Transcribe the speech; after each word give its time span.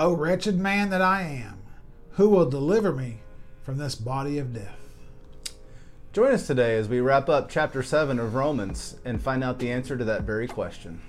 O 0.00 0.12
wretched 0.12 0.56
man 0.60 0.90
that 0.90 1.02
I 1.02 1.22
am, 1.22 1.58
who 2.10 2.28
will 2.28 2.48
deliver 2.48 2.92
me 2.92 3.18
from 3.62 3.78
this 3.78 3.96
body 3.96 4.38
of 4.38 4.54
death? 4.54 4.78
Join 6.12 6.30
us 6.30 6.46
today 6.46 6.76
as 6.76 6.88
we 6.88 7.00
wrap 7.00 7.28
up 7.28 7.50
chapter 7.50 7.82
7 7.82 8.20
of 8.20 8.36
Romans 8.36 8.94
and 9.04 9.20
find 9.20 9.42
out 9.42 9.58
the 9.58 9.72
answer 9.72 9.96
to 9.96 10.04
that 10.04 10.22
very 10.22 10.46
question. 10.46 11.02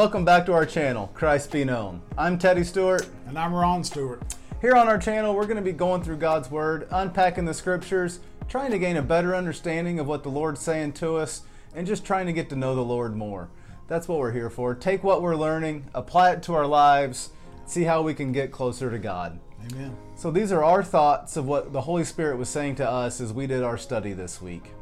Welcome 0.00 0.24
back 0.24 0.46
to 0.46 0.52
our 0.54 0.64
channel, 0.64 1.10
Christ 1.12 1.52
Be 1.52 1.62
Known. 1.62 2.00
I'm 2.16 2.38
Teddy 2.38 2.64
Stewart. 2.64 3.06
And 3.26 3.38
I'm 3.38 3.52
Ron 3.52 3.84
Stewart. 3.84 4.22
Here 4.62 4.74
on 4.74 4.88
our 4.88 4.96
channel, 4.96 5.34
we're 5.34 5.44
going 5.44 5.58
to 5.58 5.62
be 5.62 5.74
going 5.74 6.02
through 6.02 6.16
God's 6.16 6.50
Word, 6.50 6.88
unpacking 6.90 7.44
the 7.44 7.52
scriptures, 7.52 8.20
trying 8.48 8.70
to 8.70 8.78
gain 8.78 8.96
a 8.96 9.02
better 9.02 9.36
understanding 9.36 10.00
of 10.00 10.06
what 10.06 10.22
the 10.22 10.30
Lord's 10.30 10.62
saying 10.62 10.94
to 10.94 11.16
us, 11.16 11.42
and 11.74 11.86
just 11.86 12.02
trying 12.02 12.24
to 12.24 12.32
get 12.32 12.48
to 12.48 12.56
know 12.56 12.74
the 12.74 12.80
Lord 12.80 13.14
more. 13.14 13.50
That's 13.88 14.08
what 14.08 14.20
we're 14.20 14.32
here 14.32 14.48
for. 14.48 14.74
Take 14.74 15.04
what 15.04 15.20
we're 15.20 15.36
learning, 15.36 15.84
apply 15.92 16.30
it 16.30 16.42
to 16.44 16.54
our 16.54 16.66
lives, 16.66 17.28
see 17.66 17.82
how 17.82 18.00
we 18.00 18.14
can 18.14 18.32
get 18.32 18.50
closer 18.50 18.90
to 18.90 18.98
God. 18.98 19.38
Amen. 19.70 19.94
So, 20.16 20.30
these 20.30 20.50
are 20.50 20.64
our 20.64 20.82
thoughts 20.82 21.36
of 21.36 21.44
what 21.44 21.74
the 21.74 21.82
Holy 21.82 22.04
Spirit 22.04 22.38
was 22.38 22.48
saying 22.48 22.76
to 22.76 22.88
us 22.88 23.20
as 23.20 23.34
we 23.34 23.46
did 23.46 23.62
our 23.62 23.76
study 23.76 24.14
this 24.14 24.40
week. 24.40 24.72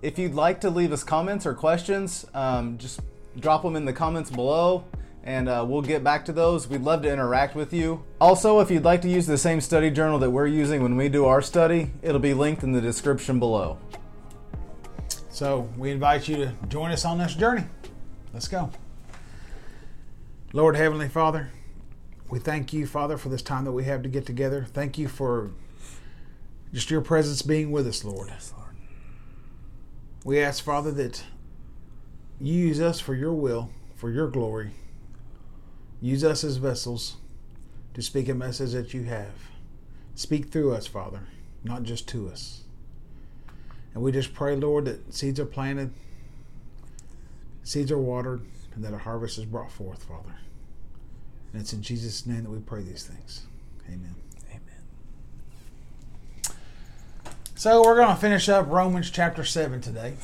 If 0.00 0.18
you'd 0.18 0.34
like 0.34 0.60
to 0.62 0.70
leave 0.70 0.90
us 0.90 1.04
comments 1.04 1.46
or 1.46 1.54
questions, 1.54 2.26
um, 2.34 2.78
just 2.78 2.98
drop 3.38 3.62
them 3.62 3.76
in 3.76 3.84
the 3.84 3.92
comments 3.92 4.30
below 4.30 4.84
and 5.24 5.48
uh, 5.48 5.64
we'll 5.66 5.82
get 5.82 6.02
back 6.02 6.24
to 6.24 6.32
those. 6.32 6.66
We'd 6.66 6.82
love 6.82 7.02
to 7.02 7.12
interact 7.12 7.54
with 7.54 7.72
you. 7.72 8.02
Also, 8.20 8.60
if 8.60 8.70
you'd 8.70 8.84
like 8.84 9.02
to 9.02 9.08
use 9.08 9.26
the 9.26 9.38
same 9.38 9.60
study 9.60 9.90
journal 9.90 10.18
that 10.18 10.30
we're 10.30 10.46
using 10.46 10.82
when 10.82 10.96
we 10.96 11.08
do 11.08 11.26
our 11.26 11.40
study, 11.40 11.92
it'll 12.02 12.20
be 12.20 12.34
linked 12.34 12.62
in 12.62 12.72
the 12.72 12.80
description 12.80 13.38
below. 13.38 13.78
So 15.30 15.68
we 15.76 15.90
invite 15.90 16.28
you 16.28 16.36
to 16.36 16.54
join 16.68 16.90
us 16.90 17.04
on 17.04 17.18
this 17.18 17.34
journey. 17.34 17.64
Let's 18.32 18.48
go. 18.48 18.70
Lord 20.52 20.76
Heavenly 20.76 21.08
Father, 21.08 21.50
we 22.28 22.38
thank 22.38 22.72
you, 22.72 22.86
Father, 22.86 23.16
for 23.16 23.28
this 23.28 23.42
time 23.42 23.64
that 23.64 23.72
we 23.72 23.84
have 23.84 24.02
to 24.02 24.08
get 24.08 24.26
together. 24.26 24.66
Thank 24.72 24.98
you 24.98 25.08
for 25.08 25.52
just 26.72 26.90
your 26.90 27.00
presence 27.00 27.42
being 27.42 27.70
with 27.70 27.86
us, 27.86 28.04
Lord. 28.04 28.28
Yes, 28.28 28.52
Lord. 28.56 28.74
We 30.24 30.40
ask, 30.40 30.62
Father, 30.62 30.90
that 30.92 31.22
you 32.42 32.54
use 32.54 32.80
us 32.80 32.98
for 32.98 33.14
your 33.14 33.32
will, 33.32 33.70
for 33.94 34.10
your 34.10 34.28
glory. 34.28 34.72
Use 36.00 36.24
us 36.24 36.42
as 36.42 36.56
vessels 36.56 37.16
to 37.94 38.02
speak 38.02 38.28
a 38.28 38.34
message 38.34 38.72
that 38.72 38.92
you 38.92 39.04
have. 39.04 39.30
Speak 40.16 40.48
through 40.48 40.72
us, 40.72 40.88
Father, 40.88 41.20
not 41.62 41.84
just 41.84 42.08
to 42.08 42.28
us. 42.28 42.62
And 43.94 44.02
we 44.02 44.10
just 44.10 44.34
pray, 44.34 44.56
Lord, 44.56 44.86
that 44.86 45.14
seeds 45.14 45.38
are 45.38 45.46
planted, 45.46 45.92
seeds 47.62 47.92
are 47.92 47.98
watered, 47.98 48.42
and 48.74 48.82
that 48.82 48.92
a 48.92 48.98
harvest 48.98 49.38
is 49.38 49.44
brought 49.44 49.70
forth, 49.70 50.02
Father. 50.02 50.34
And 51.52 51.62
it's 51.62 51.72
in 51.72 51.82
Jesus' 51.82 52.26
name 52.26 52.42
that 52.42 52.50
we 52.50 52.58
pray 52.58 52.82
these 52.82 53.04
things. 53.04 53.46
Amen. 53.86 54.16
Amen. 54.50 54.82
So 57.54 57.84
we're 57.84 57.96
going 57.96 58.08
to 58.08 58.20
finish 58.20 58.48
up 58.48 58.68
Romans 58.68 59.10
chapter 59.10 59.44
7 59.44 59.80
today. 59.80 60.14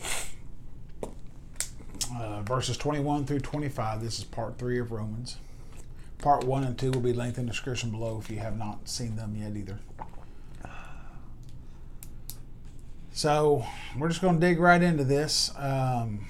Uh, 2.16 2.42
verses 2.42 2.76
21 2.76 3.26
through 3.26 3.40
25. 3.40 4.02
This 4.02 4.18
is 4.18 4.24
part 4.24 4.58
3 4.58 4.78
of 4.78 4.92
Romans. 4.92 5.36
Part 6.18 6.44
1 6.44 6.64
and 6.64 6.78
2 6.78 6.92
will 6.92 7.00
be 7.00 7.12
linked 7.12 7.38
in 7.38 7.46
the 7.46 7.52
description 7.52 7.90
below 7.90 8.18
if 8.18 8.30
you 8.30 8.38
have 8.38 8.56
not 8.56 8.88
seen 8.88 9.16
them 9.16 9.36
yet 9.36 9.56
either. 9.56 9.78
So 13.12 13.64
we're 13.98 14.08
just 14.08 14.20
going 14.20 14.40
to 14.40 14.40
dig 14.40 14.60
right 14.60 14.80
into 14.80 15.04
this. 15.04 15.50
Um, 15.56 16.26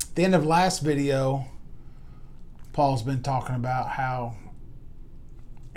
at 0.00 0.14
the 0.14 0.24
end 0.24 0.34
of 0.34 0.46
last 0.46 0.80
video, 0.80 1.44
Paul's 2.72 3.02
been 3.02 3.22
talking 3.22 3.54
about 3.54 3.90
how 3.90 4.36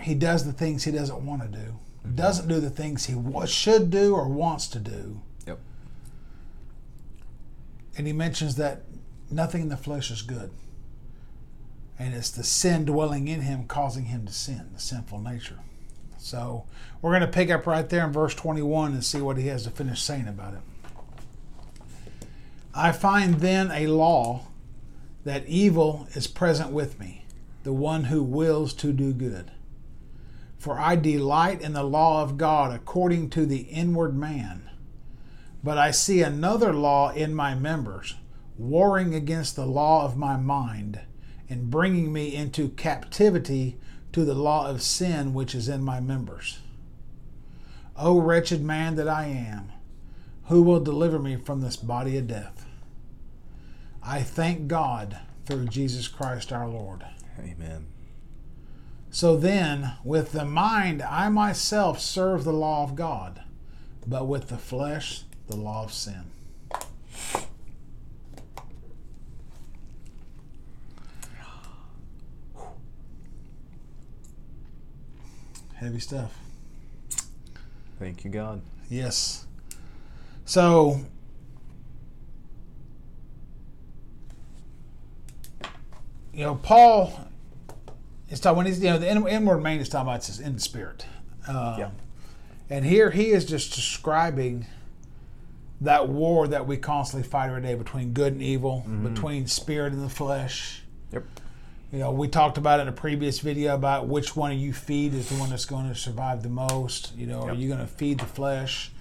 he 0.01 0.15
does 0.15 0.45
the 0.45 0.53
things 0.53 0.85
he 0.85 0.91
doesn't 0.91 1.25
want 1.25 1.41
to 1.41 1.47
do, 1.47 1.79
doesn't 2.15 2.47
do 2.47 2.59
the 2.59 2.69
things 2.69 3.05
he 3.05 3.15
should 3.45 3.91
do 3.91 4.15
or 4.15 4.27
wants 4.29 4.67
to 4.67 4.79
do. 4.79 5.21
And 7.97 8.07
he 8.07 8.13
mentions 8.13 8.55
that 8.55 8.83
nothing 9.29 9.61
in 9.61 9.69
the 9.69 9.77
flesh 9.77 10.11
is 10.11 10.21
good. 10.21 10.51
And 11.99 12.13
it's 12.13 12.31
the 12.31 12.43
sin 12.43 12.85
dwelling 12.85 13.27
in 13.27 13.41
him 13.41 13.65
causing 13.65 14.05
him 14.05 14.25
to 14.25 14.33
sin, 14.33 14.69
the 14.73 14.79
sinful 14.79 15.19
nature. 15.19 15.59
So 16.17 16.65
we're 17.01 17.11
going 17.11 17.21
to 17.21 17.27
pick 17.27 17.49
up 17.49 17.67
right 17.67 17.87
there 17.87 18.05
in 18.05 18.11
verse 18.11 18.35
21 18.35 18.93
and 18.93 19.03
see 19.03 19.21
what 19.21 19.37
he 19.37 19.47
has 19.47 19.63
to 19.63 19.69
finish 19.69 20.01
saying 20.01 20.27
about 20.27 20.53
it. 20.53 20.61
I 22.73 22.91
find 22.91 23.35
then 23.35 23.69
a 23.71 23.87
law 23.87 24.47
that 25.25 25.45
evil 25.45 26.07
is 26.13 26.27
present 26.27 26.71
with 26.71 26.99
me, 26.99 27.25
the 27.63 27.73
one 27.73 28.05
who 28.05 28.23
wills 28.23 28.73
to 28.75 28.93
do 28.93 29.13
good. 29.13 29.51
For 30.57 30.79
I 30.79 30.95
delight 30.95 31.61
in 31.61 31.73
the 31.73 31.83
law 31.83 32.23
of 32.23 32.37
God 32.37 32.73
according 32.73 33.29
to 33.31 33.45
the 33.45 33.61
inward 33.61 34.15
man. 34.15 34.69
But 35.63 35.77
I 35.77 35.91
see 35.91 36.21
another 36.21 36.73
law 36.73 37.11
in 37.11 37.35
my 37.35 37.53
members, 37.55 38.15
warring 38.57 39.13
against 39.13 39.55
the 39.55 39.65
law 39.65 40.05
of 40.05 40.17
my 40.17 40.35
mind, 40.37 41.01
and 41.49 41.69
bringing 41.69 42.11
me 42.11 42.35
into 42.35 42.69
captivity 42.69 43.77
to 44.13 44.25
the 44.25 44.33
law 44.33 44.67
of 44.69 44.81
sin 44.81 45.33
which 45.33 45.53
is 45.53 45.69
in 45.69 45.83
my 45.83 45.99
members. 45.99 46.59
O 47.95 48.19
wretched 48.19 48.63
man 48.63 48.95
that 48.95 49.07
I 49.07 49.25
am, 49.25 49.71
who 50.45 50.63
will 50.63 50.79
deliver 50.79 51.19
me 51.19 51.35
from 51.35 51.61
this 51.61 51.75
body 51.75 52.17
of 52.17 52.27
death? 52.27 52.65
I 54.03 54.21
thank 54.21 54.67
God 54.67 55.19
through 55.45 55.67
Jesus 55.67 56.07
Christ 56.07 56.51
our 56.51 56.67
Lord. 56.67 57.05
Amen. 57.39 57.87
So 59.11 59.35
then, 59.35 59.93
with 60.03 60.31
the 60.31 60.45
mind, 60.45 61.01
I 61.01 61.29
myself 61.29 61.99
serve 61.99 62.43
the 62.43 62.53
law 62.53 62.83
of 62.83 62.95
God, 62.95 63.43
but 64.07 64.25
with 64.25 64.47
the 64.47 64.57
flesh, 64.57 65.23
the 65.47 65.55
law 65.55 65.83
of 65.83 65.93
sin. 65.93 66.23
Heavy 75.75 75.99
stuff. 75.99 76.37
Thank 77.99 78.23
you, 78.23 78.29
God. 78.29 78.61
Yes. 78.89 79.45
So, 80.45 80.99
you 86.33 86.43
know, 86.43 86.55
Paul 86.55 87.19
is 88.29 88.39
talking 88.39 88.57
when 88.57 88.65
he's 88.65 88.81
you 88.81 88.89
know 88.89 88.97
the 88.99 89.09
in- 89.09 89.27
inward 89.27 89.59
man 89.59 89.79
is 89.79 89.89
talking 89.89 90.07
about 90.07 90.17
it's 90.17 90.39
in 90.39 90.55
the 90.55 90.59
spirit. 90.61 91.05
Um, 91.47 91.79
Yeah. 91.79 91.89
And 92.69 92.85
here 92.85 93.11
he 93.11 93.31
is 93.31 93.43
just 93.45 93.73
describing 93.73 94.65
that 95.81 96.07
war 96.07 96.47
that 96.47 96.67
we 96.67 96.77
constantly 96.77 97.27
fight 97.27 97.49
every 97.49 97.61
day 97.61 97.75
between 97.75 98.13
good 98.13 98.33
and 98.33 98.41
evil, 98.41 98.85
between 99.03 99.47
spirit 99.47 99.93
and 99.93 100.03
the 100.03 100.09
flesh. 100.09 100.83
Yep. 101.11 101.25
You 101.91 101.99
know, 101.99 102.11
we 102.11 102.27
talked 102.29 102.57
about 102.57 102.79
it 102.79 102.83
in 102.83 102.87
a 102.87 102.93
previous 102.93 103.39
video 103.39 103.75
about 103.75 104.07
which 104.07 104.35
one 104.35 104.51
of 104.51 104.57
you 104.57 104.71
feed 104.71 105.13
is 105.13 105.27
the 105.27 105.35
one 105.35 105.49
that's 105.49 105.65
going 105.65 105.89
to 105.89 105.95
survive 105.95 106.41
the 106.43 106.49
most. 106.49 107.13
You 107.17 107.27
know, 107.27 107.41
are 107.41 107.53
you 107.53 107.67
going 107.67 107.81
to 107.81 107.87
feed 107.87 108.19
the 108.19 108.25
flesh, 108.25 108.91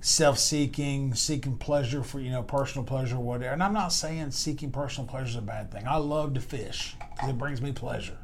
self-seeking, 0.00 1.14
seeking 1.14 1.56
pleasure 1.56 2.02
for 2.02 2.20
you 2.20 2.30
know 2.30 2.42
personal 2.42 2.84
pleasure, 2.84 3.16
or 3.16 3.20
whatever? 3.24 3.52
And 3.52 3.62
I'm 3.62 3.72
not 3.72 3.92
saying 3.92 4.30
seeking 4.32 4.70
personal 4.70 5.08
pleasure 5.08 5.30
is 5.30 5.36
a 5.36 5.40
bad 5.42 5.72
thing. 5.72 5.86
I 5.88 5.96
love 5.96 6.34
to 6.34 6.40
fish 6.40 6.94
because 7.14 7.30
it 7.30 7.38
brings 7.38 7.60
me 7.60 7.72
pleasure, 7.72 8.18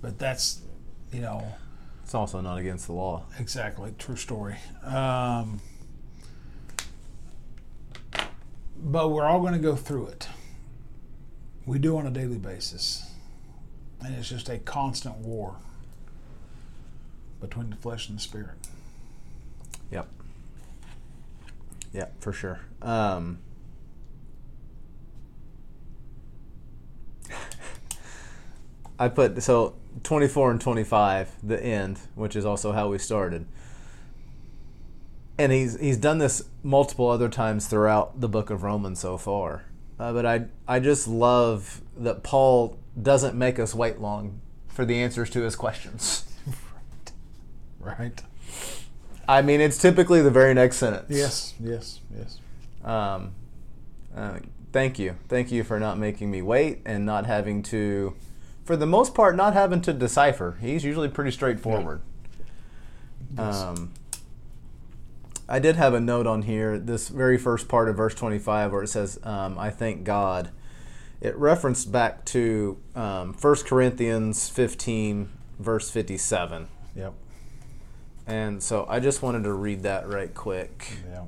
but 0.00 0.18
that's 0.18 0.60
you 1.12 1.20
know 1.22 1.44
It's 2.04 2.14
also 2.14 2.40
not 2.40 2.58
against 2.58 2.86
the 2.86 2.92
law. 2.92 3.24
exactly 3.38 3.94
true 3.98 4.16
story. 4.16 4.56
Um, 4.84 5.60
but 8.82 9.10
we're 9.10 9.24
all 9.24 9.40
going 9.40 9.54
to 9.54 9.58
go 9.58 9.76
through 9.76 10.06
it. 10.08 10.28
We 11.66 11.78
do 11.78 11.98
on 11.98 12.06
a 12.06 12.10
daily 12.10 12.38
basis. 12.38 13.10
And 14.00 14.14
it's 14.14 14.28
just 14.28 14.48
a 14.48 14.58
constant 14.58 15.16
war 15.18 15.56
between 17.40 17.70
the 17.70 17.76
flesh 17.76 18.08
and 18.08 18.18
the 18.18 18.22
spirit. 18.22 18.56
Yep. 19.90 20.08
Yeah, 21.92 22.06
for 22.20 22.32
sure. 22.32 22.60
Um, 22.80 23.38
I 28.98 29.08
put 29.08 29.42
so 29.42 29.74
24 30.04 30.52
and 30.52 30.60
25, 30.60 31.30
the 31.42 31.62
end, 31.62 31.98
which 32.14 32.36
is 32.36 32.44
also 32.44 32.72
how 32.72 32.88
we 32.88 32.98
started. 32.98 33.46
And 35.38 35.52
he's 35.52 35.78
he's 35.78 35.96
done 35.96 36.18
this 36.18 36.42
multiple 36.62 37.08
other 37.08 37.28
times 37.28 37.66
throughout 37.66 38.20
the 38.20 38.28
book 38.28 38.50
of 38.50 38.62
Romans 38.62 38.98
so 38.98 39.16
far. 39.16 39.64
Uh, 39.98 40.12
but 40.12 40.26
I 40.26 40.46
I 40.66 40.80
just 40.80 41.06
love 41.06 41.80
that 41.96 42.22
Paul 42.22 42.78
doesn't 43.00 43.36
make 43.36 43.58
us 43.58 43.74
wait 43.74 44.00
long 44.00 44.40
for 44.66 44.84
the 44.84 45.00
answers 45.00 45.30
to 45.30 45.42
his 45.42 45.56
questions. 45.56 46.24
Right. 46.46 47.12
Right. 47.98 48.22
I 49.28 49.40
mean, 49.42 49.60
it's 49.60 49.78
typically 49.78 50.20
the 50.20 50.30
very 50.30 50.52
next 50.52 50.78
sentence. 50.78 51.06
Yes. 51.10 51.54
Yes. 51.60 52.00
Yes. 52.16 52.38
Um, 52.84 53.32
uh, 54.16 54.38
thank 54.72 54.98
you, 54.98 55.16
thank 55.28 55.52
you 55.52 55.62
for 55.64 55.78
not 55.78 55.98
making 55.98 56.30
me 56.30 56.42
wait 56.42 56.80
and 56.86 57.04
not 57.04 57.26
having 57.26 57.62
to, 57.64 58.14
for 58.64 58.76
the 58.76 58.86
most 58.86 59.14
part, 59.14 59.36
not 59.36 59.52
having 59.52 59.80
to 59.82 59.92
decipher. 59.92 60.56
He's 60.60 60.84
usually 60.84 61.08
pretty 61.08 61.30
straightforward. 61.30 62.00
Yes. 63.36 63.56
Um, 63.56 63.92
I 65.48 65.58
did 65.58 65.76
have 65.76 65.94
a 65.94 66.00
note 66.00 66.26
on 66.26 66.42
here, 66.42 66.78
this 66.78 67.08
very 67.08 67.38
first 67.38 67.68
part 67.68 67.88
of 67.88 67.96
verse 67.96 68.14
25, 68.14 68.70
where 68.72 68.82
it 68.82 68.88
says, 68.88 69.18
um, 69.22 69.58
I 69.58 69.70
thank 69.70 70.04
God. 70.04 70.50
It 71.20 71.34
referenced 71.36 71.90
back 71.90 72.24
to 72.26 72.78
um, 72.94 73.34
1 73.34 73.54
Corinthians 73.64 74.48
15, 74.50 75.30
verse 75.58 75.90
57. 75.90 76.68
Yep. 76.94 77.14
And 78.26 78.62
so 78.62 78.84
I 78.88 79.00
just 79.00 79.22
wanted 79.22 79.44
to 79.44 79.52
read 79.52 79.82
that 79.84 80.06
right 80.06 80.32
quick, 80.32 80.98
Yeah. 81.10 81.24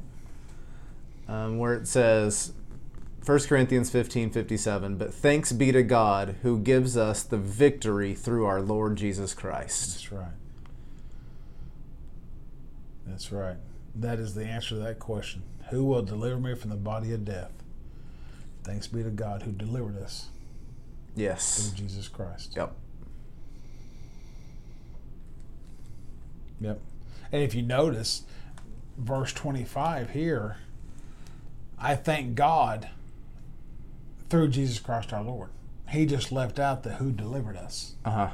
um, 1.27 1.59
where 1.59 1.75
it 1.75 1.89
says, 1.89 2.53
1 3.25 3.39
Corinthians 3.41 3.91
15, 3.91 4.31
57, 4.31 4.97
but 4.97 5.13
thanks 5.15 5.51
be 5.53 5.73
to 5.73 5.83
God 5.83 6.37
who 6.43 6.59
gives 6.59 6.97
us 6.97 7.23
the 7.23 7.39
victory 7.39 8.15
through 8.15 8.45
our 8.45 8.61
Lord 8.61 8.97
Jesus 8.97 9.33
Christ. 9.35 9.93
That's 9.93 10.13
right. 10.13 10.33
That's 13.07 13.33
right. 13.33 13.57
That 13.95 14.19
is 14.19 14.35
the 14.35 14.45
answer 14.45 14.71
to 14.71 14.75
that 14.77 14.99
question. 14.99 15.43
Who 15.71 15.85
will 15.85 16.03
deliver 16.03 16.39
me 16.39 16.55
from 16.55 16.71
the 16.71 16.77
body 16.77 17.13
of 17.13 17.25
death? 17.25 17.53
Thanks 18.65 18.87
be 18.87 19.03
to 19.03 19.11
God 19.11 19.43
who 19.43 19.53
delivered 19.53 19.97
us 19.99 20.29
Yes. 21.17 21.69
through 21.71 21.79
Jesus 21.87 22.09
Christ. 22.09 22.53
Yep. 22.57 22.73
Yep. 26.61 26.81
And 27.33 27.43
if 27.43 27.55
you 27.55 27.63
notice, 27.63 28.23
verse 28.99 29.33
25 29.33 30.11
here, 30.11 30.57
I 31.79 31.95
thank 31.95 32.35
God 32.35 32.89
through 34.29 34.49
Jesus 34.49 34.79
Christ 34.79 35.13
our 35.13 35.23
Lord. 35.23 35.51
He 35.89 36.07
just 36.07 36.31
left 36.31 36.59
out 36.59 36.83
the 36.83 36.95
who 36.95 37.11
delivered 37.11 37.57
us, 37.57 37.95
Uh 38.05 38.11
huh. 38.11 38.31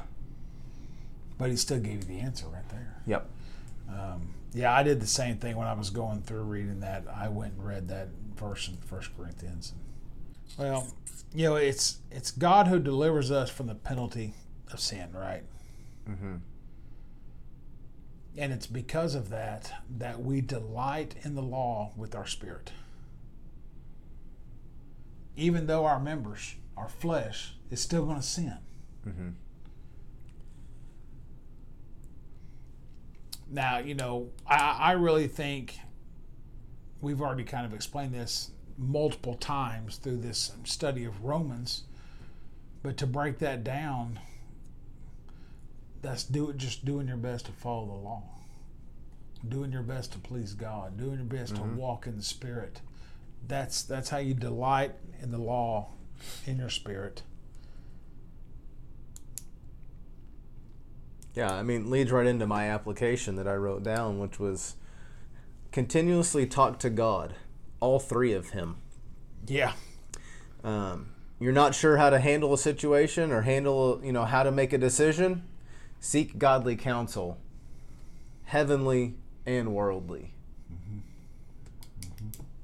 but 1.39 1.51
he 1.51 1.57
still 1.57 1.79
gave 1.79 1.95
you 1.95 2.03
the 2.17 2.19
answer 2.19 2.47
right 2.49 2.69
there. 2.69 2.97
Yep. 3.07 3.27
Um, 3.89 4.29
yeah, 4.57 4.75
I 4.75 4.83
did 4.83 5.01
the 5.01 5.07
same 5.07 5.37
thing 5.37 5.55
when 5.57 5.69
I 5.69 5.75
was 5.75 5.91
going 5.91 6.23
through 6.23 6.45
reading 6.45 6.81
that. 6.81 7.05
I 7.15 7.29
went 7.29 7.55
and 7.55 7.65
read 7.67 7.89
that 7.89 8.09
verse 8.37 8.69
in 8.69 8.77
First 8.79 9.11
Corinthians. 9.15 9.75
Well, 10.57 10.89
you 11.35 11.45
know, 11.45 11.57
it's 11.57 11.99
it's 12.11 12.31
God 12.31 12.67
who 12.67 12.79
delivers 12.79 13.31
us 13.31 13.51
from 13.51 13.67
the 13.67 13.75
penalty 13.75 14.33
of 14.73 14.81
sin, 14.81 15.13
right? 15.13 15.43
Mm-hmm. 16.09 16.37
And 18.39 18.53
it's 18.53 18.67
because 18.67 19.15
of 19.15 19.29
that 19.29 19.73
that 19.99 20.23
we 20.23 20.41
delight 20.41 21.17
in 21.23 21.35
the 21.35 21.43
law 21.43 21.93
with 21.95 22.15
our 22.15 22.27
spirit. 22.27 22.73
Even 25.37 25.67
though 25.67 25.85
our 25.85 26.01
members, 26.01 26.55
our 26.79 26.89
flesh, 26.89 27.57
is 27.71 27.81
still 27.83 28.07
going 28.07 28.17
to 28.17 28.23
sin. 28.23 28.57
Mm-hmm. 29.07 29.29
Now, 33.49 33.79
you 33.79 33.95
know, 33.95 34.31
I, 34.47 34.77
I 34.79 34.93
really 34.93 35.29
think 35.29 35.79
we've 37.01 37.21
already 37.21 37.45
kind 37.45 37.65
of 37.67 37.73
explained 37.75 38.13
this 38.15 38.51
multiple 38.79 39.35
times 39.35 39.97
through 39.97 40.19
this 40.19 40.53
study 40.65 41.05
of 41.05 41.25
Romans, 41.25 41.85
but 42.83 42.97
to 42.99 43.07
break 43.07 43.39
that 43.39 43.65
down, 43.65 44.19
that's 46.03 46.25
do 46.25 46.51
it 46.51 46.57
just 46.57 46.85
doing 46.85 47.09
your 47.09 47.17
best 47.17 47.47
to 47.47 47.53
follow 47.53 47.87
the 47.87 47.93
law, 47.93 48.23
doing 49.49 49.73
your 49.73 49.83
best 49.83 50.13
to 50.13 50.19
please 50.19 50.55
God, 50.55 50.97
doing 50.99 51.15
your 51.17 51.25
best 51.25 51.55
Mhm. 51.55 51.59
to 51.59 51.63
walk 51.81 52.07
in 52.07 52.17
the 52.17 52.23
Spirit. 52.23 52.81
That's 53.47 53.83
that's 53.83 54.11
how 54.11 54.19
you 54.19 54.35
delight 54.35 54.93
in 55.23 55.31
the 55.31 55.39
law 55.39 55.89
in 56.47 56.59
your 56.59 56.71
spirit. 56.71 57.23
Yeah, 61.37 61.53
I 61.53 61.63
mean, 61.63 61.91
leads 61.91 62.11
right 62.11 62.27
into 62.27 62.47
my 62.47 62.71
application 62.71 63.37
that 63.37 63.47
I 63.47 63.55
wrote 63.55 63.83
down, 63.83 64.19
which 64.19 64.41
was 64.41 64.77
continuously 65.71 66.47
talk 66.47 66.79
to 66.81 66.91
God, 66.91 67.35
all 67.79 68.01
three 68.01 68.33
of 68.33 68.51
Him. 68.51 68.77
Yeah, 69.47 69.75
Um, 70.67 71.11
you're 71.39 71.53
not 71.53 71.77
sure 71.77 71.97
how 71.97 72.11
to 72.11 72.19
handle 72.19 72.53
a 72.53 72.59
situation 72.59 73.31
or 73.31 73.43
handle, 73.43 74.01
you 74.03 74.11
know, 74.11 74.25
how 74.25 74.43
to 74.43 74.51
make 74.51 74.73
a 74.73 74.79
decision. 74.79 75.45
Seek 76.01 76.39
godly 76.39 76.75
counsel, 76.75 77.39
heavenly 78.45 79.15
and 79.47 79.73
worldly, 79.73 80.35
mm-hmm. 80.73 80.99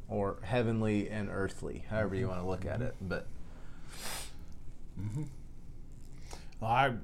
or 0.09 0.39
heavenly 0.43 1.09
and 1.09 1.29
earthly, 1.31 1.85
however 1.91 2.17
you 2.17 2.27
want 2.27 2.41
to 2.41 2.47
look 2.47 2.67
at 2.67 2.83
it. 2.83 2.97
But 3.01 3.29
mm-hmm. 5.01 5.21
Mm-hmm. 5.21 5.23
Well, 6.61 6.71
I, 6.71 6.95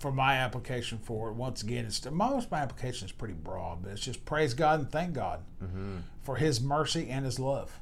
for 0.00 0.10
my 0.12 0.36
application 0.36 0.98
for 0.98 1.28
it, 1.30 1.34
once 1.34 1.62
again, 1.62 1.84
it's 1.84 2.04
most 2.10 2.46
of 2.46 2.50
my 2.50 2.58
application 2.58 3.06
is 3.06 3.12
pretty 3.12 3.34
broad, 3.34 3.82
but 3.82 3.92
it's 3.92 4.00
just 4.00 4.24
praise 4.24 4.54
God 4.54 4.80
and 4.80 4.90
thank 4.90 5.12
God 5.12 5.44
for 6.22 6.36
His 6.36 6.60
mercy 6.60 7.08
and 7.10 7.24
His 7.24 7.38
love. 7.38 7.80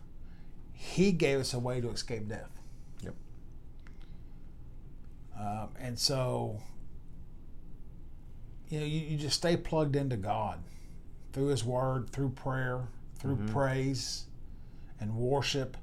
He 0.73 1.13
gave 1.13 1.39
us 1.39 1.55
a 1.55 1.59
way 1.61 1.81
to 1.81 1.91
escape 1.91 2.29
death. 2.29 2.51
Yep. 3.03 3.15
Um, 5.39 5.69
and 5.79 5.99
so, 5.99 6.61
you 8.69 8.81
know, 8.81 8.87
you, 8.87 9.01
you 9.01 9.17
just 9.17 9.37
stay 9.37 9.57
plugged 9.57 9.95
into 9.95 10.17
God 10.17 10.59
through 11.33 11.47
His 11.47 11.65
Word, 11.65 12.11
through 12.11 12.31
prayer, 12.31 12.89
through 13.19 13.37
praise 13.53 14.25
and 15.01 15.15
worship. 15.15 15.77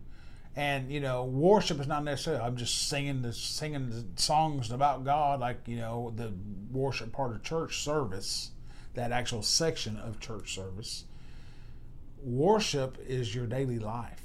And 0.55 0.91
you 0.91 0.99
know, 0.99 1.23
worship 1.23 1.79
is 1.79 1.87
not 1.87 2.03
necessarily 2.03 2.43
I'm 2.43 2.57
just 2.57 2.87
singing 2.89 3.21
the 3.21 3.31
singing 3.33 3.89
the 3.89 4.03
songs 4.21 4.71
about 4.71 5.05
God, 5.05 5.39
like 5.39 5.67
you 5.67 5.77
know 5.77 6.13
the 6.15 6.33
worship 6.71 7.11
part 7.11 7.31
of 7.31 7.43
church 7.43 7.83
service, 7.83 8.51
that 8.95 9.11
actual 9.11 9.41
section 9.41 9.97
of 9.97 10.19
church 10.19 10.53
service. 10.53 11.05
Worship 12.21 12.97
is 13.07 13.33
your 13.33 13.45
daily 13.45 13.79
life. 13.79 14.21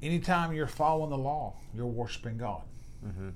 Anytime 0.00 0.52
you're 0.52 0.66
following 0.66 1.10
the 1.10 1.18
law, 1.18 1.56
you're 1.74 1.86
worshiping 1.86 2.38
God. 2.38 2.62
Mhm. 3.04 3.32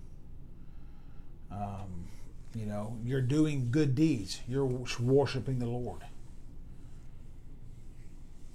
Um, 1.50 2.08
you 2.54 2.66
know, 2.66 2.96
you're 3.04 3.20
doing 3.20 3.70
good 3.70 3.94
deeds. 3.94 4.40
You're 4.48 4.64
worshiping 4.64 5.58
the 5.58 5.66
Lord. 5.66 6.02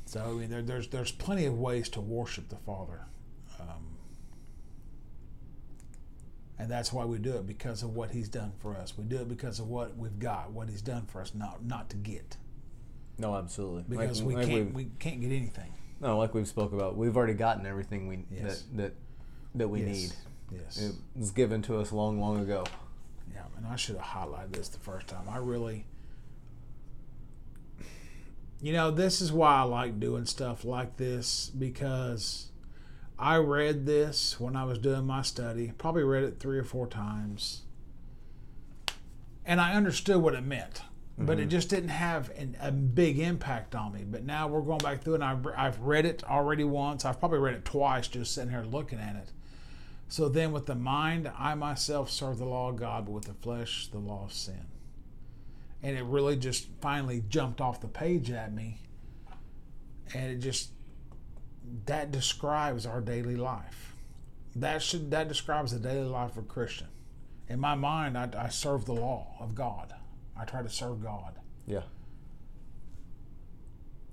So 0.08 0.24
I 0.24 0.32
mean, 0.32 0.50
there, 0.50 0.62
there's 0.62 0.88
there's 0.88 1.12
plenty 1.12 1.46
of 1.46 1.58
ways 1.60 1.90
to 1.90 2.02
worship 2.02 2.48
the 2.50 2.56
Father, 2.56 3.02
um, 3.60 3.98
and 6.60 6.72
that's 6.72 6.92
why 6.94 7.06
we 7.06 7.18
do 7.18 7.34
it 7.36 7.46
because 7.46 7.84
of 7.84 7.94
what 7.96 8.12
He's 8.12 8.30
done 8.30 8.54
for 8.60 8.76
us. 8.76 8.98
We 8.98 9.04
do 9.04 9.18
it 9.18 9.28
because 9.28 9.60
of 9.60 9.68
what 9.68 9.98
we've 9.98 10.18
got, 10.18 10.52
what 10.52 10.70
He's 10.70 10.82
done 10.82 11.06
for 11.08 11.22
us, 11.22 11.34
not 11.36 11.64
not 11.66 11.90
to 11.92 11.98
get, 11.98 12.38
no, 13.18 13.36
absolutely. 13.36 13.84
because 13.98 14.22
Like- 14.22 14.28
we 14.28 14.36
like 14.36 14.48
can't 14.48 14.74
we've- 14.74 14.92
can't 15.00 15.20
get 15.22 15.32
anything. 15.32 15.74
no, 16.00 16.18
like 16.18 16.34
we've 16.34 16.48
spoke 16.48 16.72
about, 16.74 16.96
we've 16.96 17.18
already 17.18 17.34
gotten 17.34 17.66
everything 17.66 18.08
we 18.08 18.24
Yes. 18.32 18.64
that 18.74 18.78
that 18.78 18.94
that 19.56 19.68
we 19.68 19.82
Yes. 19.84 19.90
need. 19.98 20.14
Yes. 20.60 20.78
It 20.82 20.96
was 21.16 21.32
given 21.32 21.62
to 21.64 21.78
us 21.80 21.92
long, 21.92 22.22
long 22.22 22.40
ago. 22.40 22.64
Yeah, 23.34 23.44
and 23.58 23.68
I 23.68 23.76
should 23.76 23.98
have 23.98 24.06
highlighted 24.30 24.54
this 24.54 24.70
the 24.70 24.80
first 24.80 25.08
time. 25.08 25.28
I 25.28 25.38
really, 25.38 25.86
you 28.62 28.74
know, 28.74 28.92
this 28.92 29.22
is 29.22 29.32
why 29.32 29.58
I 29.58 29.62
like 29.64 30.00
doing 30.00 30.26
stuff 30.26 30.66
like 30.66 30.98
this 30.98 31.50
because 31.50 32.52
I 33.20 33.38
read 33.38 33.86
this 33.86 34.40
when 34.40 34.56
I 34.56 34.64
was 34.64 34.80
doing 34.80 35.06
my 35.06 35.22
study. 35.22 35.74
Probably 35.78 36.04
read 36.04 36.24
it 36.24 36.40
three 36.40 36.58
or 36.58 36.64
four 36.64 36.88
times, 36.88 37.62
and 39.46 39.62
I 39.62 39.74
understood 39.74 40.22
what 40.22 40.34
it 40.34 40.44
meant. 40.44 40.82
But 41.20 41.40
it 41.40 41.44
mm-hmm. 41.44 41.50
just 41.50 41.70
didn't 41.70 41.90
have 41.90 42.30
an, 42.38 42.56
a 42.62 42.72
big 42.72 43.18
impact 43.18 43.74
on 43.74 43.92
me. 43.92 44.04
But 44.04 44.24
now 44.24 44.48
we're 44.48 44.62
going 44.62 44.78
back 44.78 45.02
through, 45.02 45.16
and 45.16 45.24
I've, 45.24 45.48
I've 45.58 45.80
read 45.80 46.06
it 46.06 46.24
already 46.24 46.64
once. 46.64 47.06
I've 47.06 47.18
probably 47.18 47.40
read 47.40 47.56
it 47.56 47.66
twice, 47.66 48.08
just 48.08 48.36
sitting 48.36 48.52
here 48.52 48.62
looking 48.62 49.00
at 49.00 49.16
it. 49.16 49.32
So 50.10 50.30
then, 50.30 50.52
with 50.52 50.68
the 50.68 50.76
mind, 50.76 51.32
I 51.36 51.56
myself 51.56 52.12
serve 52.12 52.38
the 52.38 52.46
law 52.46 52.70
of 52.70 52.76
God, 52.76 53.06
but 53.06 53.14
with 53.14 53.26
the 53.26 53.34
flesh, 53.34 53.88
the 53.88 53.98
law 53.98 54.26
of 54.26 54.32
sin. 54.32 54.68
And 55.84 55.98
it 55.98 56.04
really 56.04 56.36
just 56.36 56.68
finally 56.82 57.24
jumped 57.30 57.62
off 57.62 57.82
the 57.82 57.88
page 57.88 58.32
at 58.32 58.54
me. 58.54 58.82
And 60.14 60.32
it 60.32 60.40
just, 60.40 60.72
that 61.86 62.12
describes 62.12 62.86
our 62.86 63.02
daily 63.02 63.36
life. 63.36 63.94
That 64.56 64.82
should 64.82 65.12
that 65.12 65.28
describes 65.28 65.72
the 65.72 65.80
daily 65.80 66.08
life 66.08 66.32
of 66.32 66.38
a 66.40 66.48
Christian. 66.48 66.88
In 67.48 67.60
my 67.60 67.76
mind, 67.76 68.18
I, 68.18 68.30
I 68.38 68.50
serve 68.50 68.86
the 68.86 68.94
law 68.94 69.36
of 69.40 69.54
God. 69.54 69.94
I 70.36 70.46
try 70.46 70.62
to 70.64 70.70
serve 70.70 71.04
God, 71.04 71.36
Yeah. 71.68 71.84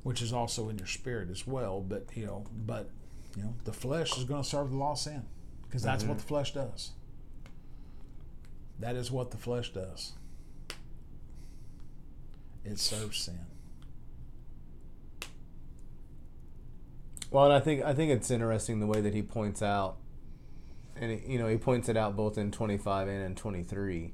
which 0.03 0.21
is 0.21 0.33
also 0.33 0.69
in 0.69 0.77
your 0.79 0.87
spirit 0.87 1.31
as 1.31 1.47
well. 1.47 1.81
But 1.81 2.09
you 2.15 2.27
know, 2.27 2.45
but 2.67 2.91
You 3.37 3.45
know, 3.45 3.55
the 3.65 3.73
flesh 3.73 4.17
is 4.19 4.25
going 4.25 4.43
to 4.43 4.49
serve 4.49 4.71
the 4.71 4.77
law 4.77 4.93
of 4.93 4.99
sin 4.99 5.25
because 5.63 5.83
that's 5.83 6.05
what 6.05 6.19
mm-hmm. 6.19 6.21
the 6.21 6.25
flesh 6.27 6.55
does. 6.55 6.93
That 8.79 8.97
is 8.97 9.11
what 9.11 9.31
the 9.31 9.37
flesh 9.37 9.73
does. 9.73 10.13
It 12.65 12.79
serves 12.79 13.19
sin. 13.19 13.41
Well, 17.31 17.47
and 17.47 17.53
I 17.53 17.61
think 17.61 17.83
I 17.83 17.93
think 17.95 18.13
it's 18.13 18.31
interesting 18.31 18.79
the 18.79 18.87
way 18.87 19.01
that 19.01 19.13
he 19.13 19.21
points 19.21 19.61
out, 19.61 19.97
and 20.95 21.11
it, 21.11 21.27
you 21.27 21.37
know 21.39 21.49
he 21.49 21.57
points 21.57 21.89
it 21.89 21.97
out 21.97 22.15
both 22.15 22.39
in 22.39 22.53
twenty 22.53 22.79
five 22.79 23.09
and 23.09 23.23
in 23.23 23.35
twenty 23.35 23.65
three. 23.65 24.13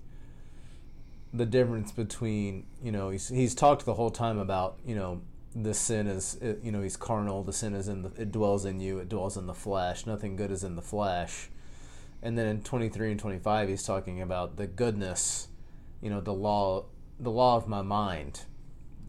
The 1.32 1.46
difference 1.46 1.92
between 1.92 2.66
you 2.82 2.90
know 2.90 3.10
he's 3.10 3.28
he's 3.28 3.54
talked 3.54 3.84
the 3.84 3.94
whole 3.94 4.10
time 4.10 4.38
about 4.38 4.78
you 4.86 4.94
know 4.94 5.20
the 5.54 5.74
sin 5.74 6.06
is 6.06 6.38
you 6.62 6.72
know 6.72 6.80
he's 6.80 6.96
carnal. 6.96 7.42
The 7.42 7.52
sin 7.52 7.74
is 7.74 7.88
in 7.88 8.02
the 8.02 8.10
it 8.16 8.32
dwells 8.32 8.64
in 8.64 8.80
you. 8.80 8.98
It 8.98 9.08
dwells 9.10 9.36
in 9.36 9.46
the 9.46 9.54
flesh. 9.54 10.06
Nothing 10.06 10.34
good 10.34 10.50
is 10.50 10.64
in 10.64 10.74
the 10.74 10.82
flesh. 10.82 11.50
And 12.22 12.38
then 12.38 12.46
in 12.46 12.62
twenty 12.62 12.88
three 12.88 13.10
and 13.10 13.20
twenty 13.20 13.38
five 13.38 13.68
he's 13.68 13.82
talking 13.82 14.22
about 14.22 14.56
the 14.56 14.66
goodness, 14.66 15.48
you 16.00 16.08
know 16.08 16.22
the 16.22 16.32
law 16.32 16.86
the 17.20 17.30
law 17.30 17.56
of 17.56 17.68
my 17.68 17.82
mind 17.82 18.42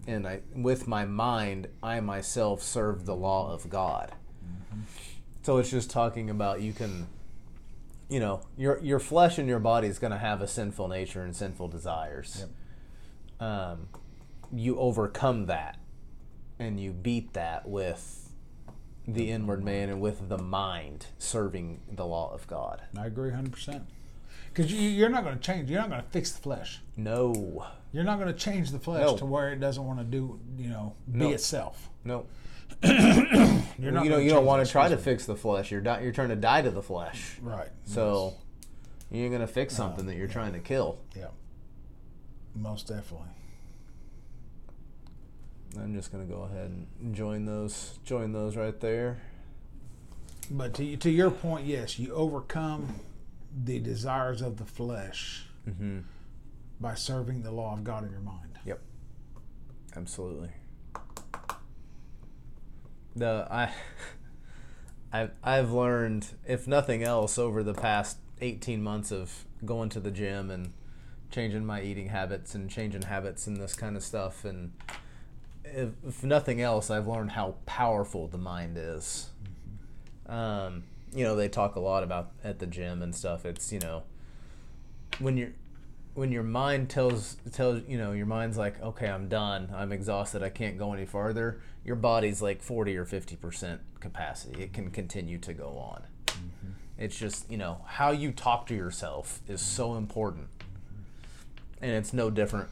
and 0.08 0.27
I, 0.27 0.41
with 0.56 0.88
my 0.88 1.06
mind, 1.06 1.68
I 1.82 2.00
myself 2.00 2.63
serve 2.63 3.06
the 3.06 3.15
law 3.15 3.53
of 3.53 3.70
God. 3.70 4.13
So 5.44 5.58
it's 5.58 5.70
just 5.70 5.89
talking 5.89 6.30
about 6.30 6.62
you 6.62 6.74
can, 6.74 7.08
you 8.10 8.20
know, 8.20 8.41
your 8.58 8.80
your 8.82 9.00
flesh 9.00 9.38
and 9.38 9.48
your 9.48 9.60
body 9.60 9.88
is 9.88 10.00
going 10.00 10.12
to 10.12 10.20
have 10.20 10.41
a 10.41 10.48
sinful 10.48 10.88
nature 10.88 11.24
and 11.24 11.36
sinful 11.36 11.68
desires. 11.68 12.46
Um, 13.39 13.88
you 14.53 14.77
overcome 14.77 15.48
that, 15.48 15.80
and 16.60 16.80
you 16.80 16.91
beat 16.91 17.34
that 17.34 17.68
with 17.68 18.34
the 19.08 19.32
inward 19.32 19.63
man 19.63 19.89
and 19.89 20.00
with 20.00 20.30
the 20.30 20.38
mind 20.38 21.08
serving 21.18 21.82
the 21.91 22.06
law 22.06 22.32
of 22.34 22.48
God. 22.48 22.84
I 22.98 23.08
agree 23.08 23.32
100%. 23.32 23.82
Because 24.53 24.72
you, 24.72 24.79
you're 24.89 25.10
not 25.10 25.24
going 25.24 25.36
to 25.36 25.41
change. 25.41 25.70
You're 25.70 25.79
not 25.81 25.89
going 25.89 26.01
to 26.01 26.10
fix 26.10 26.31
the 26.31 26.41
flesh. 26.41 26.81
No, 26.98 27.65
You're 27.93 28.03
not 28.03 28.20
going 28.20 28.27
to 28.31 28.38
change 28.38 28.72
the 28.72 28.79
flesh 28.79 29.05
No. 29.05 29.17
to 29.17 29.25
where 29.25 29.51
it 29.53 29.60
doesn't 29.60 29.86
want 29.86 30.00
to 30.00 30.05
do, 30.05 30.39
you 30.58 30.70
know, 30.70 30.93
be 31.12 31.20
No. 31.20 31.29
itself. 31.31 31.89
no. 32.03 32.25
You're 32.84 33.91
not. 33.91 34.03
You 34.05 34.10
know, 34.10 34.17
you 34.17 34.29
don't 34.29 34.46
want 34.46 34.65
to 34.65 34.72
try 34.72 34.88
to 34.89 34.98
fix 34.98 35.25
the 35.25 35.36
flesh. 35.36 35.72
You're 35.72 35.81
di- 35.81 36.01
you're 36.03 36.13
trying 36.13 36.29
to 36.29 36.36
die 36.38 36.62
to 36.62 36.72
the 36.72 36.81
flesh. 36.81 37.38
Right. 37.41 37.67
So 37.86 38.34
you're 39.12 39.29
gonna 39.29 39.46
fix 39.46 39.75
something 39.75 40.05
that 40.08 40.15
you're 40.15 40.27
trying 40.29 40.53
to 40.53 40.60
kill. 40.60 40.98
Yeah. 41.15 41.27
Most 42.55 42.88
definitely. 42.88 43.27
I'm 45.77 45.93
just 45.93 46.12
gonna 46.12 46.25
go 46.25 46.43
ahead 46.43 46.72
and 47.01 47.13
join 47.15 47.46
those 47.46 48.00
join 48.05 48.31
those 48.34 48.55
right 48.55 48.79
there. 48.79 49.22
But 50.50 50.74
to, 50.75 50.98
to 50.98 51.10
your 51.10 51.29
point, 51.29 51.65
yes, 51.65 52.00
you 52.00 52.13
overcome 52.13 52.96
the 53.63 53.79
desires 53.79 54.41
of 54.41 54.58
the 54.58 54.65
flesh 54.65 55.48
Mm-hmm. 55.70 56.00
by 56.79 56.96
serving 56.96 57.43
the 57.43 57.51
law 57.51 57.74
of 57.74 57.84
God 57.84 58.03
in 58.03 58.10
your 58.12 58.20
mind. 58.22 58.58
Yep. 58.65 58.79
Absolutely. 59.96 60.50
The 63.15 63.48
I 63.51 63.72
I've 65.13 65.31
I've 65.43 65.72
learned, 65.72 66.27
if 66.48 66.67
nothing 66.67 67.03
else, 67.03 67.38
over 67.38 67.62
the 67.63 67.74
past 67.74 68.17
eighteen 68.39 68.81
months 68.81 69.12
of 69.12 69.46
going 69.63 69.89
to 69.89 70.00
the 70.00 70.12
gym 70.12 70.50
and 70.50 70.74
changing 71.29 71.65
my 71.65 71.81
eating 71.81 72.10
habits 72.10 72.55
and 72.55 72.70
changing 72.70 73.03
habits 73.03 73.46
and 73.48 73.58
this 73.58 73.74
kind 73.75 73.96
of 73.96 74.03
stuff 74.03 74.43
and 74.43 74.74
if, 75.63 75.89
if 76.05 76.24
nothing 76.24 76.60
else, 76.60 76.89
I've 76.89 77.08
learned 77.08 77.31
how 77.31 77.55
powerful 77.65 78.27
the 78.27 78.38
mind 78.38 78.77
is. 78.77 79.29
Um, 80.25 80.84
you 81.13 81.24
know, 81.24 81.36
they 81.36 81.50
talk 81.50 81.75
a 81.75 81.80
lot 81.80 82.03
about 82.03 82.32
at 82.44 82.60
the 82.60 82.65
gym 82.68 83.01
and 83.01 83.13
stuff. 83.15 83.46
It's 83.46 83.72
you 83.72 83.80
know, 83.80 84.03
when 85.20 85.38
you're 85.38 85.51
when 86.13 86.32
your 86.32 86.44
mind 86.44 86.89
tells 86.89 87.38
tells 87.53 87.82
you 87.88 87.98
know 87.98 88.12
your 88.12 88.25
mind's 88.25 88.58
like 88.58 88.82
okay 88.82 89.08
i'm 89.08 89.27
done. 89.30 89.70
I'm 89.74 89.91
exhausted. 89.91 90.44
I 90.44 90.50
can't 90.50 90.77
go 90.77 90.94
any 90.94 91.06
farther. 91.06 91.62
Your 91.86 91.96
body's 91.96 92.41
like 92.41 92.62
40 92.62 92.96
or 92.98 93.06
50 93.06 93.36
percent 93.38 93.82
capacity. 94.00 94.62
It 94.63 94.74
can 94.74 94.91
continue 94.91 95.38
to 95.39 95.53
go 95.53 95.77
on. 95.77 96.03
Mm-hmm. 96.27 96.72
It's 96.98 97.18
just 97.18 97.50
you 97.50 97.58
know 97.58 97.82
how 97.86 98.12
you 98.12 98.32
talk 98.32 98.68
to 98.68 98.75
yourself 98.75 99.39
is 99.48 99.62
so 99.62 99.96
important. 99.96 100.48
And 101.82 101.91
it's 101.91 102.13
no 102.13 102.30
different 102.30 102.70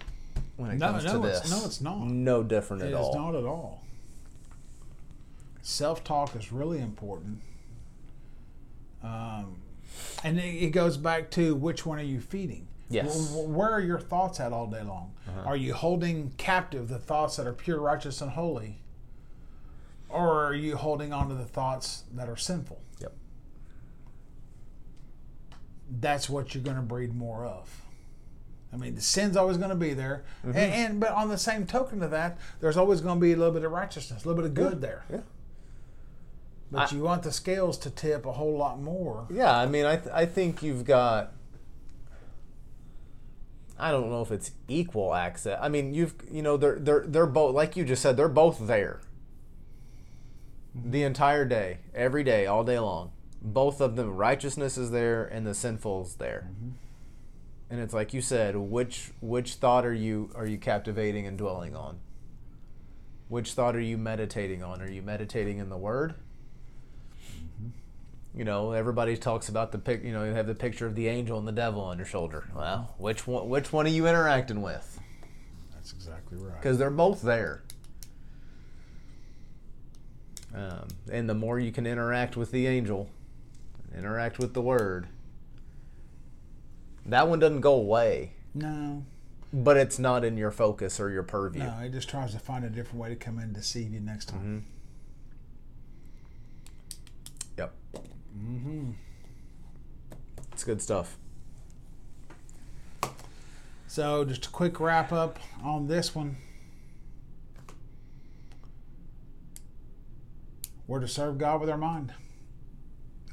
when 0.57 0.69
it 0.71 0.77
No, 0.77 0.91
comes 0.91 1.05
no, 1.05 1.21
to 1.21 1.27
it's- 1.27 1.41
this. 1.41 1.51
no, 1.51 1.65
it's 1.65 1.81
not. 1.81 1.99
no 2.07 2.43
different 2.43 2.83
It 2.83 2.87
at 2.89 2.93
all. 2.93 3.07
it's 3.07 3.15
not 3.15 3.35
at 3.35 3.43
all. 3.45 3.83
Self 5.61 6.03
talk 6.03 6.35
is 6.35 6.51
really 6.51 6.79
important. 6.79 7.41
Um, 9.03 9.61
and 10.23 10.37
it, 10.39 10.41
it 10.63 10.69
goes 10.71 10.97
back 10.97 11.29
to 11.31 11.55
which 11.55 11.85
one 11.85 11.99
are 11.99 12.03
you 12.03 12.19
feeding? 12.19 12.67
Yes. 12.89 13.29
Wh- 13.31 13.33
wh- 13.45 13.49
Where 13.49 13.69
are 13.71 13.79
your 13.81 13.99
thoughts 13.99 14.39
at 14.39 14.51
all 14.51 14.67
day 14.67 14.81
long? 14.83 15.13
Are 15.45 15.55
you 15.55 15.73
holding 15.73 16.31
captive 16.37 16.87
the 16.89 16.97
thoughts 16.99 17.35
that 17.37 17.45
are 17.47 17.53
pure, 17.53 17.79
righteous, 17.79 18.19
and 18.21 18.31
holy? 18.31 18.81
Or 20.09 20.43
are 20.43 20.55
you 20.55 20.75
holding 20.75 21.13
on 21.13 21.29
to 21.29 21.35
the 21.35 21.45
thoughts 21.45 22.03
that 22.15 22.27
are 22.27 22.35
sinful? 22.35 22.81
Yep. 22.99 23.13
That's 25.99 26.29
what 26.29 26.53
you're 26.53 26.63
going 26.63 26.75
to 26.77 26.81
breed 26.81 27.13
more 27.15 27.45
of. 27.45 27.69
I 28.71 28.77
mean, 28.77 28.93
the 28.95 29.01
sin's 29.01 29.35
always 29.35 29.57
going 29.57 29.69
to 29.71 29.75
be 29.75 29.93
there, 29.95 30.23
and, 30.43 30.55
and 30.55 30.99
but 30.99 31.09
on 31.11 31.29
the 31.29 31.39
same 31.39 31.65
token 31.65 32.03
of 32.03 32.11
that, 32.11 32.37
there's 32.59 32.77
always 32.77 33.01
going 33.01 33.17
to 33.17 33.21
be 33.21 33.33
a 33.33 33.35
little 33.35 33.53
bit 33.53 33.63
of 33.63 33.71
righteousness, 33.71 34.23
a 34.23 34.27
little 34.27 34.39
bit 34.43 34.49
of 34.49 34.53
good 34.55 34.79
there. 34.81 35.03
yeah 35.11 35.21
But 36.71 36.91
I- 36.91 36.95
you 36.95 37.01
want 37.03 37.23
the 37.23 37.31
scales 37.31 37.77
to 37.79 37.89
tip 37.89 38.25
a 38.25 38.33
whole 38.33 38.57
lot 38.57 38.79
more. 38.79 39.25
Yeah, 39.29 39.55
I 39.55 39.65
mean, 39.65 39.85
I 39.85 39.95
th- 39.97 40.13
I 40.13 40.25
think 40.25 40.61
you've 40.61 40.85
got. 40.85 41.33
I 43.77 43.91
don't 43.91 44.09
know 44.09 44.21
if 44.21 44.31
it's 44.31 44.51
equal 44.67 45.13
access. 45.15 45.57
I 45.61 45.69
mean, 45.69 45.93
you've 45.93 46.13
you 46.29 46.41
know 46.41 46.57
they're 46.57 46.77
they're 46.79 47.05
they're 47.07 47.25
both 47.25 47.55
like 47.55 47.77
you 47.77 47.85
just 47.85 48.01
said 48.01 48.17
they're 48.17 48.27
both 48.27 48.67
there. 48.67 49.01
The 50.75 51.03
entire 51.03 51.45
day, 51.45 51.79
every 51.95 52.23
day, 52.23 52.45
all 52.45 52.63
day 52.63 52.77
long, 52.77 53.11
both 53.41 53.81
of 53.81 53.95
them 53.95 54.15
righteousness 54.15 54.77
is 54.77 54.91
there 54.91 55.25
and 55.25 55.47
the 55.47 55.53
sinful's 55.53 56.15
there. 56.15 56.49
Mm-hmm. 56.51 56.69
And 57.71 57.79
it's 57.79 57.93
like 57.93 58.13
you 58.13 58.21
said, 58.21 58.55
which 58.55 59.11
which 59.21 59.55
thought 59.55 59.85
are 59.85 59.93
you 59.93 60.29
are 60.35 60.45
you 60.45 60.57
captivating 60.57 61.25
and 61.25 61.37
dwelling 61.37 61.75
on? 61.75 61.99
Which 63.29 63.53
thought 63.53 63.75
are 63.75 63.81
you 63.81 63.97
meditating 63.97 64.61
on? 64.63 64.81
Are 64.81 64.89
you 64.89 65.01
meditating 65.01 65.57
in 65.59 65.69
the 65.69 65.77
Word? 65.77 66.15
You 68.35 68.43
know, 68.45 68.71
everybody 68.73 69.17
talks 69.17 69.49
about 69.49 69.71
the 69.71 69.79
pic. 69.79 70.03
You 70.03 70.13
know, 70.13 70.23
you 70.23 70.33
have 70.33 70.47
the 70.47 70.55
picture 70.55 70.85
of 70.85 70.95
the 70.95 71.07
angel 71.07 71.39
and 71.39 71.47
the 71.47 71.51
devil 71.51 71.81
on 71.81 71.97
your 71.97 72.05
shoulder. 72.05 72.47
Well, 72.55 72.93
which 72.97 73.25
one? 73.25 73.49
Which 73.49 73.73
one 73.73 73.85
are 73.85 73.89
you 73.89 74.07
interacting 74.07 74.61
with? 74.61 74.99
That's 75.73 75.91
exactly 75.93 76.37
right. 76.37 76.55
Because 76.61 76.77
they're 76.77 76.89
both 76.91 77.21
there. 77.21 77.63
Um, 80.53 80.87
and 81.11 81.29
the 81.29 81.33
more 81.35 81.59
you 81.59 81.71
can 81.71 81.85
interact 81.85 82.35
with 82.35 82.51
the 82.51 82.65
angel, 82.67 83.09
interact 83.95 84.39
with 84.39 84.53
the 84.53 84.61
word, 84.61 85.07
that 87.05 87.27
one 87.27 87.39
doesn't 87.39 87.61
go 87.61 87.73
away. 87.75 88.33
No, 88.55 89.03
But 89.53 89.77
it's 89.77 89.99
not 89.99 90.25
in 90.25 90.37
your 90.37 90.49
focus 90.49 90.99
or 90.99 91.11
your 91.11 91.21
purview. 91.23 91.61
no, 91.63 91.77
it 91.83 91.91
just 91.91 92.09
tries 92.09 92.31
to 92.33 92.39
find 92.39 92.65
a 92.65 92.69
different 92.69 92.99
way 92.99 93.09
to 93.09 93.15
come 93.15 93.37
in 93.37 93.43
and 93.45 93.53
deceive 93.53 93.93
you 93.93 93.99
next 93.99 94.25
time. 94.25 94.65
Yep. 94.65 94.78
Mm-hmm. 98.39 98.91
It's 100.53 100.63
good 100.63 100.81
stuff. 100.81 101.17
So, 103.87 104.23
just 104.23 104.45
a 104.45 104.49
quick 104.49 104.79
wrap 104.79 105.11
up 105.11 105.39
on 105.63 105.87
this 105.87 106.13
one. 106.13 106.37
We're 110.85 110.99
to 110.99 111.07
serve 111.07 111.37
God 111.37 111.61
with 111.61 111.69
our 111.69 111.77
mind, 111.77 112.13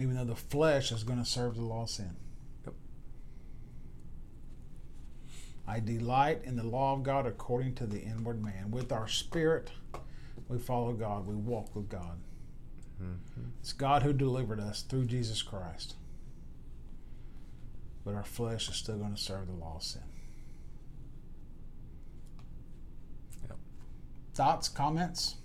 even 0.01 0.15
though 0.15 0.25
the 0.25 0.35
flesh 0.35 0.93
is 0.93 1.05
going 1.05 1.19
to 1.19 1.25
serve 1.25 1.57
the 1.57 1.63
law 1.63 1.85
of 1.85 1.91
sin. 1.91 2.17
Yep. 2.65 2.75
I 5.67 5.81
delight 5.81 6.43
in 6.45 6.57
the 6.57 6.67
law 6.67 6.95
of 6.95 7.03
God 7.03 7.27
according 7.27 7.75
to 7.77 7.87
the 7.87 8.01
inward 8.01 8.43
man. 8.43 8.71
With 8.71 8.93
our 8.93 9.09
spirit, 9.09 9.71
we 10.49 10.59
follow 10.59 10.93
God, 10.93 11.27
we 11.27 11.35
walk 11.35 11.75
with 11.75 11.89
God. 11.89 12.19
Mm-hmm. 13.03 13.49
It's 13.61 13.73
God 13.73 14.03
who 14.03 14.13
delivered 14.13 14.61
us 14.61 14.83
through 14.83 15.05
Jesus 15.05 15.43
Christ. 15.43 15.95
But 18.05 18.15
our 18.15 18.25
flesh 18.25 18.69
is 18.69 18.77
still 18.77 18.97
going 18.97 19.15
to 19.15 19.21
serve 19.21 19.47
the 19.49 19.53
law 19.53 19.77
of 19.77 19.83
sin. 19.83 20.03
Yep. 23.49 23.59
Thoughts, 24.35 24.69
comments? 24.69 25.37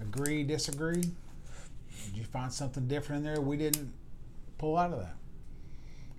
Agree, 0.00 0.44
disagree? 0.44 1.02
Did 1.02 2.14
you 2.14 2.24
find 2.24 2.52
something 2.52 2.86
different 2.86 3.26
in 3.26 3.32
there 3.32 3.40
we 3.40 3.56
didn't 3.56 3.92
pull 4.58 4.76
out 4.76 4.92
of 4.92 5.00
that? 5.00 5.16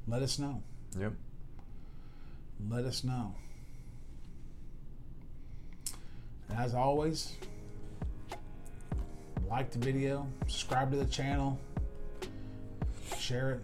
Let 0.07 0.21
us 0.21 0.39
know. 0.39 0.61
Yep. 0.99 1.13
Let 2.69 2.85
us 2.85 3.03
know. 3.03 3.35
As 6.55 6.73
always, 6.73 7.33
like 9.50 9.72
the 9.72 9.80
video, 9.80 10.27
subscribe 10.48 10.92
to 10.92 10.98
the 10.98 11.06
channel, 11.06 11.60
share 13.18 13.51
it. 13.51 13.62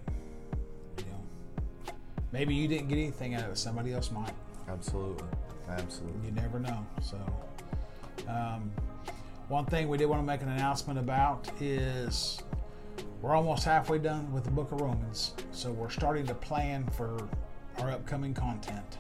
You 0.97 1.05
know, 1.11 1.93
maybe 2.31 2.55
you 2.55 2.67
didn't 2.67 2.87
get 2.87 2.97
anything 2.97 3.35
out 3.35 3.45
of 3.45 3.51
it. 3.51 3.57
Somebody 3.57 3.93
else 3.93 4.11
might. 4.11 4.33
Absolutely. 4.67 5.27
Absolutely. 5.69 6.27
You 6.27 6.31
never 6.33 6.59
know. 6.59 6.85
So, 7.01 7.17
um, 8.27 8.71
one 9.49 9.65
thing 9.65 9.89
we 9.89 9.97
did 9.97 10.05
want 10.05 10.21
to 10.21 10.25
make 10.25 10.41
an 10.41 10.49
announcement 10.49 10.99
about 10.99 11.49
is 11.61 12.41
we're 13.21 13.35
almost 13.35 13.63
halfway 13.63 13.97
done 13.97 14.31
with 14.31 14.43
the 14.43 14.51
book 14.51 14.71
of 14.71 14.81
Romans. 14.81 15.33
So, 15.51 15.71
we're 15.71 15.89
starting 15.89 16.25
to 16.27 16.33
plan 16.33 16.87
for 16.91 17.27
our 17.79 17.91
upcoming 17.91 18.33
content. 18.33 18.97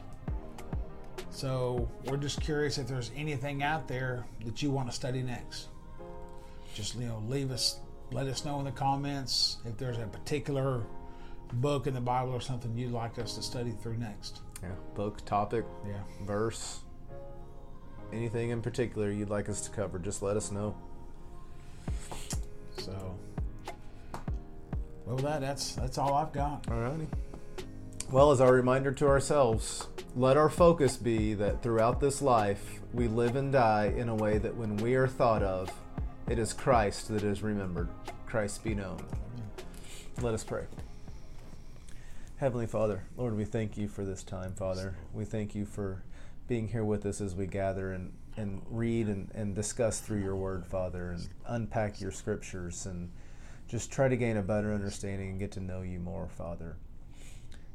So, 1.29 1.89
we're 2.05 2.17
just 2.17 2.41
curious 2.41 2.77
if 2.77 2.87
there's 2.87 3.11
anything 3.15 3.63
out 3.63 3.87
there 3.87 4.25
that 4.45 4.61
you 4.61 4.69
want 4.71 4.89
to 4.89 4.95
study 4.95 5.21
next. 5.21 5.69
Just, 6.73 6.95
you 6.95 7.07
know, 7.07 7.21
leave 7.27 7.51
us, 7.51 7.79
let 8.11 8.27
us 8.27 8.45
know 8.45 8.59
in 8.59 8.65
the 8.65 8.71
comments 8.71 9.57
if 9.65 9.77
there's 9.77 9.97
a 9.97 10.07
particular 10.07 10.81
book 11.53 11.85
in 11.87 11.93
the 11.93 12.01
Bible 12.01 12.33
or 12.33 12.41
something 12.41 12.75
you'd 12.75 12.91
like 12.91 13.19
us 13.19 13.35
to 13.35 13.43
study 13.43 13.71
through 13.81 13.97
next. 13.97 14.41
Yeah. 14.61 14.69
Book, 14.95 15.23
topic, 15.25 15.65
Yeah. 15.85 16.01
verse, 16.25 16.79
anything 18.11 18.49
in 18.49 18.61
particular 18.61 19.11
you'd 19.11 19.29
like 19.29 19.49
us 19.49 19.61
to 19.61 19.69
cover, 19.71 19.99
just 19.99 20.21
let 20.23 20.35
us 20.35 20.51
know. 20.51 20.75
So, 22.77 23.15
well, 25.05 25.17
that 25.17 25.41
that's 25.41 25.75
that's 25.75 25.97
all 25.97 26.13
I've 26.15 26.33
got. 26.33 26.63
Alrighty. 26.63 27.07
Well, 28.11 28.31
as 28.31 28.41
our 28.41 28.51
reminder 28.51 28.91
to 28.93 29.07
ourselves, 29.07 29.87
let 30.15 30.37
our 30.37 30.49
focus 30.49 30.97
be 30.97 31.33
that 31.35 31.61
throughout 31.61 31.99
this 31.99 32.21
life 32.21 32.79
we 32.93 33.07
live 33.07 33.35
and 33.35 33.51
die 33.51 33.93
in 33.95 34.09
a 34.09 34.15
way 34.15 34.37
that 34.37 34.55
when 34.55 34.77
we 34.77 34.95
are 34.95 35.07
thought 35.07 35.41
of, 35.43 35.69
it 36.29 36.39
is 36.39 36.53
Christ 36.53 37.09
that 37.09 37.23
is 37.23 37.41
remembered. 37.41 37.89
Christ 38.25 38.63
be 38.63 38.73
known. 38.73 39.03
Let 40.21 40.33
us 40.33 40.43
pray. 40.43 40.65
Heavenly 42.37 42.67
Father, 42.67 43.03
Lord, 43.17 43.35
we 43.35 43.45
thank 43.45 43.77
you 43.77 43.87
for 43.87 44.05
this 44.05 44.23
time, 44.23 44.53
Father. 44.53 44.95
We 45.13 45.25
thank 45.25 45.55
you 45.55 45.65
for 45.65 46.03
being 46.47 46.67
here 46.67 46.83
with 46.83 47.05
us 47.05 47.21
as 47.21 47.35
we 47.35 47.47
gather 47.47 47.93
and, 47.93 48.13
and 48.37 48.61
read 48.69 49.07
and, 49.07 49.29
and 49.33 49.55
discuss 49.55 49.99
through 49.99 50.21
your 50.21 50.35
word, 50.35 50.65
Father, 50.65 51.11
and 51.11 51.29
unpack 51.47 52.01
your 52.01 52.11
scriptures 52.11 52.85
and 52.85 53.11
just 53.67 53.91
try 53.91 54.07
to 54.07 54.17
gain 54.17 54.37
a 54.37 54.41
better 54.41 54.73
understanding 54.73 55.29
and 55.29 55.39
get 55.39 55.51
to 55.53 55.59
know 55.59 55.81
you 55.81 55.99
more, 55.99 56.27
Father. 56.27 56.75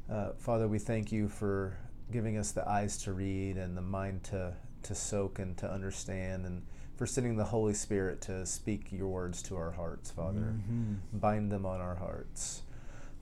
Uh, 0.09 0.31
Father, 0.37 0.67
we 0.67 0.79
thank 0.79 1.11
you 1.11 1.27
for 1.27 1.77
giving 2.11 2.37
us 2.37 2.51
the 2.51 2.67
eyes 2.67 2.97
to 2.97 3.13
read 3.13 3.57
and 3.57 3.77
the 3.77 3.81
mind 3.81 4.23
to, 4.23 4.53
to 4.83 4.95
soak 4.95 5.39
and 5.39 5.57
to 5.57 5.71
understand, 5.71 6.45
and 6.45 6.63
for 6.99 7.05
sending 7.05 7.37
the 7.37 7.45
Holy 7.45 7.73
Spirit 7.73 8.19
to 8.19 8.45
speak 8.45 8.91
your 8.91 9.07
words 9.07 9.41
to 9.43 9.55
our 9.55 9.71
hearts, 9.71 10.11
Father. 10.11 10.53
Mm-hmm. 10.53 10.95
Bind 11.13 11.49
them 11.49 11.65
on 11.65 11.79
our 11.79 11.95
hearts. 11.95 12.63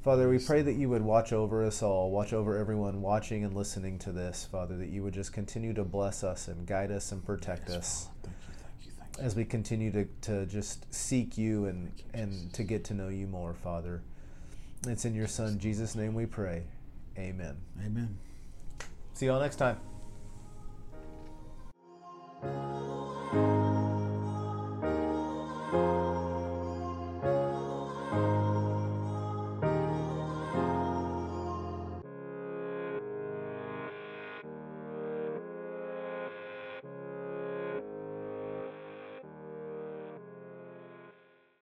Father, 0.03 0.27
we 0.27 0.39
pray 0.39 0.63
that 0.63 0.73
you 0.73 0.89
would 0.89 1.03
watch 1.03 1.31
over 1.31 1.63
us 1.63 1.83
all, 1.83 2.09
watch 2.09 2.33
over 2.33 2.57
everyone 2.57 3.03
watching 3.03 3.43
and 3.43 3.55
listening 3.55 3.99
to 3.99 4.11
this, 4.11 4.47
Father, 4.51 4.75
that 4.77 4.89
you 4.89 5.03
would 5.03 5.13
just 5.13 5.31
continue 5.31 5.75
to 5.75 5.83
bless 5.83 6.23
us 6.23 6.47
and 6.47 6.65
guide 6.65 6.89
us 6.89 7.11
and 7.11 7.23
protect 7.23 7.69
us 7.69 8.07
Thank 8.23 8.25
you, 8.25 8.51
thank 8.63 8.85
you, 8.85 8.91
thank 8.99 9.17
you. 9.19 9.23
as 9.23 9.35
we 9.35 9.45
continue 9.45 9.91
to, 9.91 10.05
to 10.21 10.47
just 10.47 10.91
seek 10.91 11.37
you 11.37 11.65
and, 11.65 11.91
and 12.15 12.51
to 12.53 12.63
get 12.63 12.83
to 12.85 12.95
know 12.95 13.09
you 13.09 13.27
more, 13.27 13.53
Father. 13.53 14.01
It's 14.87 15.05
in 15.05 15.13
your 15.13 15.27
Son, 15.27 15.59
Jesus' 15.59 15.93
name 15.93 16.15
we 16.15 16.25
pray. 16.25 16.63
Amen. 17.15 17.57
Amen. 17.85 18.17
See 19.13 19.27
y'all 19.27 19.39
next 19.39 19.57
time. 19.57 19.77